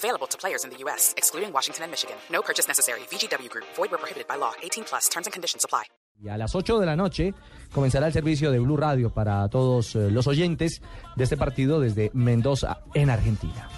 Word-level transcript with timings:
Available 0.00 0.26
to 0.28 0.38
players 0.38 0.64
in 0.64 0.70
the 0.70 0.78
U.S., 0.84 1.12
excluding 1.18 1.52
Washington 1.52 1.84
and 1.84 1.90
Michigan. 1.90 2.16
No 2.32 2.40
purchase 2.40 2.66
necessary. 2.66 3.00
VGW 3.10 3.50
Group. 3.50 3.66
Void 3.76 3.90
where 3.90 4.00
prohibited 4.00 4.26
by 4.26 4.36
law. 4.36 4.52
18 4.62 4.84
plus. 4.84 5.10
Terms 5.10 5.26
and 5.26 5.32
conditions 5.32 5.62
apply. 5.62 5.84
Y 6.22 6.28
a 6.28 6.36
las 6.36 6.54
8 6.54 6.78
de 6.78 6.86
la 6.86 6.96
noche 6.96 7.34
comenzará 7.72 8.06
el 8.06 8.12
servicio 8.12 8.50
de 8.50 8.58
Blue 8.58 8.76
Radio 8.76 9.10
para 9.10 9.48
todos 9.48 9.94
eh, 9.94 10.10
los 10.10 10.26
oyentes 10.26 10.82
de 11.16 11.24
este 11.24 11.36
partido 11.36 11.80
desde 11.80 12.10
Mendoza, 12.14 12.80
en 12.94 13.10
Argentina. 13.10 13.68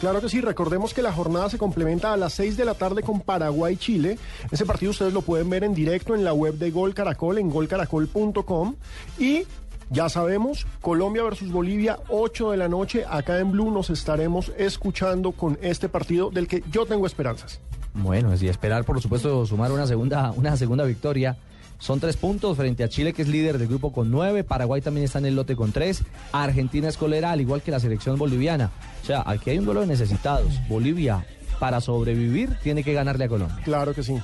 Claro 0.00 0.20
que 0.20 0.28
sí, 0.28 0.40
recordemos 0.40 0.94
que 0.94 1.02
la 1.02 1.12
jornada 1.12 1.50
se 1.50 1.58
complementa 1.58 2.12
a 2.12 2.16
las 2.16 2.32
6 2.34 2.56
de 2.56 2.64
la 2.64 2.74
tarde 2.74 3.02
con 3.02 3.20
Paraguay-Chile. 3.20 4.16
Ese 4.50 4.64
partido 4.64 4.90
ustedes 4.90 5.12
lo 5.12 5.22
pueden 5.22 5.50
ver 5.50 5.64
en 5.64 5.74
directo 5.74 6.14
en 6.14 6.24
la 6.24 6.32
web 6.32 6.54
de 6.54 6.70
Gol 6.70 6.94
Caracol, 6.94 7.38
en 7.38 7.50
golcaracol.com. 7.50 8.76
Y 9.18 9.44
ya 9.90 10.08
sabemos, 10.08 10.66
Colombia 10.80 11.22
versus 11.22 11.50
Bolivia, 11.50 11.98
8 12.08 12.50
de 12.52 12.56
la 12.56 12.68
noche, 12.68 13.04
acá 13.08 13.38
en 13.38 13.52
Blue 13.52 13.70
nos 13.70 13.90
estaremos 13.90 14.52
escuchando 14.56 15.32
con 15.32 15.58
este 15.62 15.88
partido 15.88 16.30
del 16.30 16.46
que 16.46 16.62
yo 16.70 16.86
tengo 16.86 17.06
esperanzas. 17.06 17.60
Bueno, 17.94 18.32
y 18.38 18.48
esperar, 18.48 18.84
por 18.84 19.00
supuesto, 19.00 19.44
sumar 19.46 19.72
una 19.72 19.86
segunda, 19.86 20.32
una 20.32 20.56
segunda 20.56 20.84
victoria. 20.84 21.36
Son 21.78 22.00
tres 22.00 22.16
puntos 22.16 22.56
frente 22.56 22.82
a 22.82 22.88
Chile, 22.88 23.12
que 23.12 23.22
es 23.22 23.28
líder 23.28 23.56
del 23.58 23.68
grupo 23.68 23.92
con 23.92 24.10
nueve. 24.10 24.44
Paraguay 24.44 24.80
también 24.80 25.04
está 25.04 25.20
en 25.20 25.26
el 25.26 25.36
lote 25.36 25.54
con 25.56 25.72
tres. 25.72 26.02
Argentina 26.32 26.88
es 26.88 26.96
colera, 26.96 27.30
al 27.30 27.40
igual 27.40 27.62
que 27.62 27.70
la 27.70 27.80
selección 27.80 28.18
boliviana. 28.18 28.70
O 29.02 29.06
sea, 29.06 29.22
aquí 29.24 29.50
hay 29.50 29.58
un 29.58 29.64
duelo 29.64 29.80
de 29.80 29.86
necesitados. 29.86 30.52
Bolivia, 30.68 31.24
para 31.60 31.80
sobrevivir, 31.80 32.56
tiene 32.62 32.82
que 32.82 32.92
ganarle 32.92 33.24
a 33.24 33.28
Colombia. 33.28 33.60
Claro 33.64 33.94
que 33.94 34.02
sí. 34.02 34.18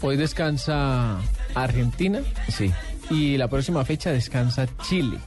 Hoy 0.00 0.16
descansa 0.16 1.18
Argentina 1.54 2.20
Sí. 2.48 2.72
Y 3.10 3.36
la 3.36 3.48
próxima 3.48 3.84
fecha 3.84 4.10
descansa 4.10 4.66
Chile. 4.82 5.18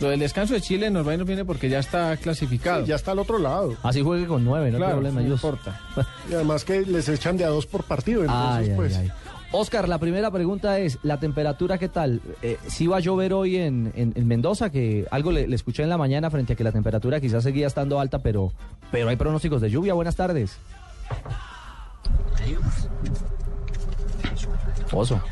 Lo 0.00 0.10
del 0.10 0.20
descanso 0.20 0.54
de 0.54 0.60
Chile 0.60 0.90
nos 0.90 1.06
va 1.06 1.14
y 1.14 1.18
nos 1.18 1.26
viene 1.26 1.44
porque 1.44 1.68
ya 1.68 1.78
está 1.78 2.16
clasificado. 2.16 2.84
Ya 2.84 2.96
está 2.96 3.12
al 3.12 3.18
otro 3.18 3.38
lado. 3.38 3.74
Así 3.82 4.02
juegue 4.02 4.26
con 4.26 4.44
nueve, 4.44 4.70
no 4.70 4.76
hay 4.76 4.80
claro, 4.82 4.94
problema. 4.96 5.20
no 5.20 5.26
ellos- 5.26 5.42
importa. 5.42 5.80
Y 6.30 6.34
además 6.34 6.64
que 6.64 6.80
les 6.82 7.08
echan 7.08 7.36
de 7.36 7.44
a 7.44 7.48
dos 7.48 7.66
por 7.66 7.84
partido. 7.84 8.22
Entonces, 8.22 8.68
Ay, 8.70 8.76
pues. 8.76 8.96
ay. 8.96 9.10
Oscar, 9.52 9.88
la 9.88 9.98
primera 9.98 10.30
pregunta 10.32 10.80
es, 10.80 10.98
¿la 11.04 11.18
temperatura 11.20 11.78
qué 11.78 11.88
tal? 11.88 12.20
Eh, 12.42 12.58
¿Sí 12.66 12.88
va 12.88 12.96
a 12.96 13.00
llover 13.00 13.32
hoy 13.32 13.56
en, 13.56 13.92
en- 13.94 14.12
en 14.16 14.26
Mendoza? 14.26 14.70
Que 14.70 15.06
algo 15.10 15.30
le, 15.30 15.46
le 15.46 15.54
escuché 15.54 15.84
en 15.84 15.88
la 15.88 15.96
mañana 15.96 16.30
frente 16.30 16.54
a 16.54 16.56
que 16.56 16.64
la 16.64 16.72
temperatura 16.72 17.20
quizás 17.20 17.44
seguía 17.44 17.68
estando 17.68 18.00
alta, 18.00 18.18
pero, 18.18 18.52
pero 18.90 19.08
hay 19.08 19.16
pronósticos 19.16 19.60
de 19.62 19.70
lluvia. 19.70 19.94
Buenas 19.94 20.16
tardes. 20.16 20.58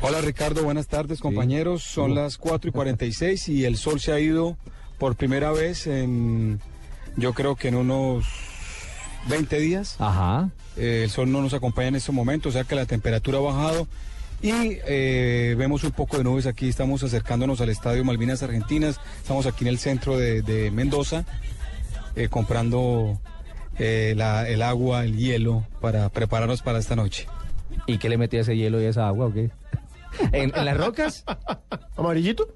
Hola 0.01 0.21
Ricardo, 0.21 0.63
buenas 0.63 0.87
tardes 0.87 1.19
compañeros. 1.19 1.83
Son 1.83 2.13
las 2.15 2.37
4 2.37 2.69
y 2.69 2.71
46 2.73 3.49
y 3.49 3.65
el 3.65 3.77
sol 3.77 3.99
se 3.99 4.11
ha 4.11 4.19
ido 4.19 4.57
por 4.99 5.15
primera 5.15 5.51
vez 5.51 5.87
en, 5.87 6.59
yo 7.17 7.33
creo 7.33 7.55
que 7.55 7.69
en 7.69 7.75
unos 7.75 8.25
20 9.27 9.59
días. 9.59 9.95
Ajá. 9.99 10.49
Eh, 10.77 11.01
el 11.05 11.09
sol 11.09 11.31
no 11.31 11.41
nos 11.41 11.53
acompaña 11.53 11.87
en 11.89 11.95
estos 11.95 12.13
momentos, 12.13 12.51
o 12.51 12.53
sea 12.53 12.63
que 12.63 12.75
la 12.75 12.85
temperatura 12.85 13.37
ha 13.39 13.41
bajado 13.41 13.87
y 14.41 14.51
eh, 14.51 15.55
vemos 15.57 15.83
un 15.83 15.91
poco 15.91 16.17
de 16.17 16.23
nubes 16.23 16.45
aquí. 16.45 16.67
Estamos 16.69 17.01
acercándonos 17.03 17.61
al 17.61 17.69
Estadio 17.69 18.03
Malvinas 18.05 18.43
Argentinas. 18.43 18.99
Estamos 19.21 19.45
aquí 19.47 19.63
en 19.63 19.69
el 19.69 19.79
centro 19.79 20.17
de, 20.17 20.41
de 20.41 20.69
Mendoza 20.71 21.25
eh, 22.15 22.27
comprando 22.29 23.19
eh, 23.79 24.13
la- 24.15 24.47
el 24.47 24.61
agua, 24.61 25.03
el 25.05 25.17
hielo 25.17 25.65
para 25.81 26.09
prepararnos 26.09 26.61
para 26.61 26.77
esta 26.79 26.95
noche. 26.95 27.25
¿Y 27.87 27.97
qué 27.97 28.09
le 28.09 28.17
metía 28.17 28.41
ese 28.41 28.55
hielo 28.55 28.81
y 28.81 28.85
esa 28.85 29.07
agua 29.07 29.27
o 29.27 29.33
qué? 29.33 29.51
¿En, 30.31 30.55
en 30.55 30.65
las 30.65 30.77
rocas? 30.77 31.23
¿Amarillito? 31.97 32.47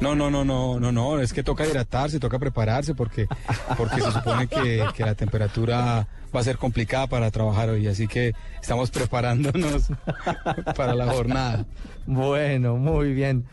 No, 0.00 0.16
no, 0.16 0.30
no, 0.30 0.44
no, 0.44 0.80
no, 0.80 0.90
no, 0.90 1.20
es 1.20 1.32
que 1.32 1.44
toca 1.44 1.64
hidratarse, 1.64 2.18
toca 2.18 2.38
prepararse 2.38 2.92
porque, 2.92 3.28
porque 3.76 4.00
se 4.00 4.10
supone 4.10 4.48
que, 4.48 4.84
que 4.96 5.04
la 5.04 5.14
temperatura 5.14 6.08
va 6.34 6.40
a 6.40 6.44
ser 6.44 6.56
complicada 6.58 7.06
para 7.06 7.30
trabajar 7.30 7.68
hoy, 7.70 7.86
así 7.86 8.08
que 8.08 8.32
estamos 8.60 8.90
preparándonos 8.90 9.88
para 10.76 10.94
la 10.94 11.12
jornada. 11.12 11.66
Bueno, 12.06 12.76
muy 12.76 13.12
bien. 13.12 13.44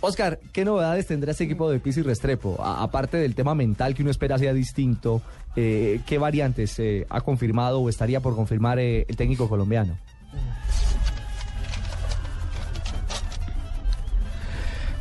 Oscar, 0.00 0.38
¿qué 0.52 0.64
novedades 0.64 1.06
tendrá 1.06 1.32
este 1.32 1.44
equipo 1.44 1.70
de 1.70 1.80
Pizzi 1.80 2.02
Restrepo? 2.02 2.56
A- 2.62 2.82
aparte 2.82 3.16
del 3.16 3.34
tema 3.34 3.54
mental 3.54 3.94
que 3.94 4.02
uno 4.02 4.10
espera 4.10 4.38
sea 4.38 4.52
distinto, 4.52 5.22
eh, 5.56 6.00
¿qué 6.06 6.18
variantes 6.18 6.78
eh, 6.78 7.06
ha 7.08 7.20
confirmado 7.22 7.80
o 7.80 7.88
estaría 7.88 8.20
por 8.20 8.34
confirmar 8.36 8.78
eh, 8.78 9.06
el 9.08 9.16
técnico 9.16 9.48
colombiano? 9.48 9.96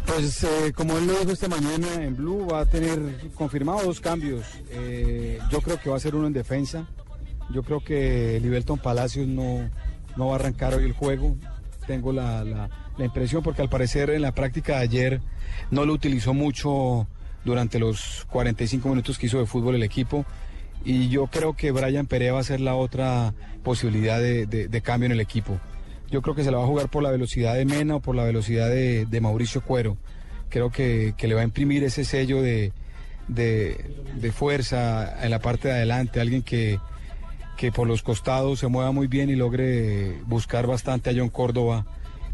Pues 0.06 0.44
eh, 0.44 0.72
como 0.76 0.98
él 0.98 1.08
lo 1.08 1.14
dijo 1.20 1.32
esta 1.32 1.48
mañana 1.48 1.88
en 2.04 2.16
Blue, 2.16 2.48
va 2.48 2.60
a 2.62 2.66
tener 2.66 3.00
confirmado 3.34 3.84
dos 3.86 4.00
cambios. 4.00 4.46
Eh, 4.70 5.40
yo 5.50 5.62
creo 5.62 5.80
que 5.80 5.90
va 5.90 5.98
a 5.98 6.00
ser 6.00 6.16
uno 6.16 6.28
en 6.28 6.34
defensa. 6.34 6.86
Yo 7.52 7.64
creo 7.64 7.80
que 7.84 8.40
Liberton 8.42 8.78
Palacios 8.80 9.28
no, 9.28 9.70
no 10.18 10.28
va 10.28 10.34
a 10.34 10.36
arrancar 10.40 10.74
hoy 10.74 10.84
el 10.86 10.94
juego. 10.94 11.36
Tengo 11.88 12.12
la, 12.12 12.44
la- 12.44 12.70
impresión 12.98 13.44
porque 13.44 13.62
al 13.62 13.70
parecer 13.70 14.10
en 14.10 14.22
la 14.22 14.32
práctica 14.34 14.78
de 14.78 14.84
ayer 14.84 15.22
no 15.70 15.86
lo 15.86 15.92
utilizó 15.94 16.34
mucho 16.34 17.08
durante 17.44 17.78
los 17.78 18.26
45 18.32 18.88
minutos 18.90 19.18
que 19.20 19.26
hizo 19.28 19.38
de 19.40 19.46
fútbol 19.46 19.76
el 19.76 19.84
equipo. 19.84 20.26
Y 20.84 21.10
yo 21.10 21.28
creo 21.28 21.54
que 21.56 21.72
Brian 21.72 22.06
Perea 22.08 22.34
va 22.34 22.40
a 22.40 22.44
ser 22.44 22.62
la 22.62 22.76
otra 22.76 23.34
posibilidad 23.64 24.20
de, 24.20 24.46
de- 24.46 24.68
cambio 24.82 25.06
en 25.08 25.12
el 25.12 25.20
equipo. 25.20 25.60
Yo 26.10 26.22
creo 26.22 26.36
que 26.36 26.44
se 26.44 26.52
la 26.52 26.58
va 26.58 26.64
a 26.64 26.68
jugar 26.68 26.90
por 26.90 27.04
la 27.04 27.12
velocidad 27.12 27.56
de 27.56 27.66
Mena 27.66 27.96
o 27.98 28.00
por 28.00 28.16
la 28.16 28.24
velocidad 28.24 28.70
de, 28.70 29.06
Mauricio 29.22 29.62
Cuero. 29.62 29.98
Creo 30.50 30.70
que, 30.72 31.14
que 31.18 31.28
le 31.28 31.36
va 31.36 31.42
a 31.42 31.46
imprimir 31.46 31.84
ese 31.84 32.06
sello 32.06 32.42
de- 33.28 33.92
de 34.16 34.32
fuerza 34.32 35.24
en 35.24 35.32
la 35.32 35.40
parte 35.40 35.68
de 35.68 35.74
adelante, 35.76 36.20
alguien 36.22 36.44
que, 36.44 36.80
que 37.58 37.72
por 37.72 37.88
los 37.88 38.02
costados 38.04 38.60
se 38.60 38.68
mueva 38.68 38.92
muy 38.92 39.08
bien 39.08 39.30
y 39.30 39.36
logre 39.36 40.20
buscar 40.26 40.68
bastante 40.68 41.10
a 41.10 41.14
John 41.16 41.30
Córdoba 41.30 41.86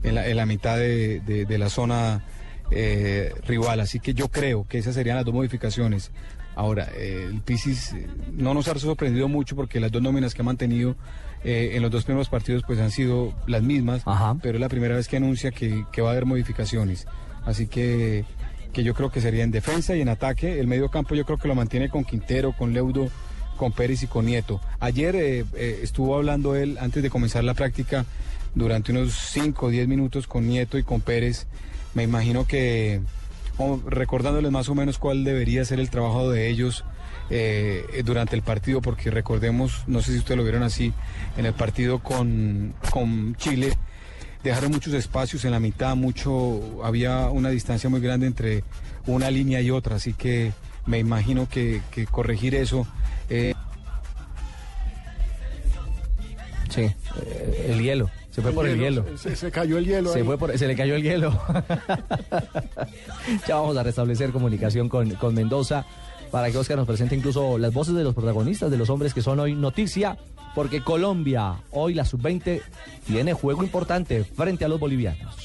en 0.04 0.16
la, 0.16 0.28
en 0.28 0.38
la 0.38 0.46
mitad 0.46 0.78
de, 0.78 1.20
de- 1.22 1.46
de 1.46 1.58
la 1.58 1.70
zona 1.70 2.24
eh, 2.72 3.34
rival. 3.48 3.80
Así 3.80 4.00
que 4.00 4.14
yo 4.14 4.30
creo 4.30 4.66
que 4.68 4.78
esas 4.78 4.96
serían 4.96 5.16
las 5.18 5.26
dos 5.26 5.34
modificaciones. 5.34 6.12
Ahora, 6.56 6.90
eh, 6.96 7.28
el 7.32 7.42
Pisis 7.42 7.94
eh, 7.94 8.08
no 8.34 8.54
nos 8.54 8.68
ha 8.68 8.78
sorprendido 8.78 9.28
mucho 9.28 9.56
porque 9.56 9.80
las 9.80 9.92
dos 9.92 10.02
nóminas 10.02 10.34
que 10.34 10.42
ha 10.42 10.46
mantenido 10.46 10.96
eh, 11.44 11.72
en 11.74 11.82
los 11.82 11.92
dos 11.92 12.04
primeros 12.04 12.30
partidos 12.30 12.64
pues 12.68 12.80
han 12.80 12.92
sido 12.92 13.34
las 13.48 13.64
mismas, 13.64 14.02
Ajá. 14.06 14.36
pero 14.42 14.58
es 14.58 14.62
la 14.62 14.70
primera 14.70 14.96
vez 14.96 15.08
que 15.08 15.18
anuncia 15.18 15.52
que, 15.52 15.86
que 15.92 16.02
va 16.02 16.10
a 16.10 16.12
haber 16.12 16.26
modificaciones. 16.26 17.08
Así 17.46 17.68
que, 17.68 18.26
que 18.74 18.84
yo 18.84 18.94
creo 18.94 19.12
que 19.12 19.22
sería 19.22 19.44
en 19.44 19.52
defensa 19.52 19.96
y 19.96 20.02
en 20.02 20.10
ataque. 20.10 20.60
El 20.60 20.68
medio 20.68 20.90
campo 20.90 21.16
yo 21.16 21.26
creo 21.26 21.38
que 21.38 21.48
lo 21.48 21.56
mantiene 21.56 21.90
con 21.90 22.04
Quintero, 22.04 22.54
con 22.56 22.74
Leudo, 22.74 23.08
con 23.62 23.74
Pérez 23.74 24.02
y 24.02 24.08
con 24.08 24.26
Nieto. 24.26 24.60
Ayer 24.80 25.16
eh, 25.16 25.46
eh, 25.54 25.82
estuvo 25.84 26.16
hablando 26.16 26.56
él 26.56 26.80
antes 26.82 27.04
de 27.04 27.12
comenzar 27.12 27.44
la 27.44 27.54
práctica 27.54 28.08
durante 28.56 28.92
unos 28.92 29.14
5 29.14 29.68
o 29.68 29.70
10 29.70 29.88
minutos 29.88 30.26
con 30.26 30.48
Nieto 30.48 30.80
y 30.80 30.84
con 30.84 31.00
Pérez. 31.00 31.46
Me 31.94 32.02
imagino 32.02 32.48
que 32.48 33.02
como 33.58 33.80
recordándoles 33.88 34.52
más 34.52 34.68
o 34.68 34.74
menos 34.74 34.98
cuál 34.98 35.24
debería 35.24 35.64
ser 35.64 35.80
el 35.80 35.92
trabajo 35.92 36.32
de 36.32 36.50
ellos 36.50 36.86
eh, 37.30 38.02
durante 38.04 38.36
el 38.36 38.42
partido, 38.42 38.82
porque 38.82 39.12
recordemos, 39.12 39.84
no 39.86 40.02
sé 40.02 40.14
si 40.14 40.18
ustedes 40.18 40.38
lo 40.38 40.44
vieron 40.44 40.64
así, 40.64 40.92
en 41.38 41.46
el 41.46 41.54
partido 41.54 42.00
con, 42.00 42.74
con 42.90 43.36
Chile, 43.36 43.78
dejaron 44.44 44.72
muchos 44.72 44.96
espacios 44.96 45.46
en 45.46 45.52
la 45.52 45.60
mitad, 45.60 45.96
mucho, 45.96 46.84
había 46.84 47.30
una 47.30 47.50
distancia 47.50 47.92
muy 47.92 48.02
grande 48.02 48.26
entre 48.26 48.64
una 49.06 49.30
línea 49.30 49.62
y 49.62 49.70
otra, 49.70 49.98
así 49.98 50.14
que 50.14 50.52
me 50.86 51.00
imagino 51.00 51.48
que, 51.50 51.82
que 51.92 52.06
corregir 52.06 52.56
eso. 52.56 52.86
eh, 53.30 53.54
Sí, 56.70 56.82
eh, 56.82 57.68
el 57.70 57.82
hielo. 57.82 58.10
Se 58.30 58.42
fue 58.42 58.54
por 58.54 58.66
el 58.66 58.80
hielo. 58.80 59.06
Se, 59.18 59.36
se 59.36 59.52
cayó 59.52 59.78
el 59.78 59.86
hielo. 59.86 60.14
Se, 60.14 60.20
ahí. 60.20 60.26
fue 60.26 60.38
por- 60.38 60.58
se 60.58 60.68
le 60.68 60.76
cayó 60.76 60.96
el 60.96 61.04
hielo. 61.04 61.32
ya 63.48 63.56
vamos 63.58 63.76
a 63.76 63.84
restablecer 63.84 64.32
comunicación 64.32 64.88
con, 64.88 65.10
con 65.16 65.34
Mendoza 65.36 65.86
para 66.32 66.50
que 66.50 66.58
Oscar 66.58 66.78
nos 66.78 66.88
presente 66.88 67.14
incluso 67.14 67.58
las 67.58 67.74
voces 67.74 67.94
de 67.94 68.06
los 68.06 68.16
protagonistas, 68.16 68.72
de 68.72 68.78
los 68.78 68.90
hombres 68.90 69.14
que 69.14 69.22
son 69.22 69.42
hoy 69.42 69.54
noticia, 69.54 70.18
porque 70.56 70.82
Colombia, 70.82 71.56
hoy 71.72 71.94
la 71.94 72.06
sub-20, 72.06 72.62
tiene 73.06 73.34
juego 73.34 73.64
importante 73.64 74.24
frente 74.24 74.64
a 74.64 74.70
los 74.70 74.80
bolivianos. 74.80 75.41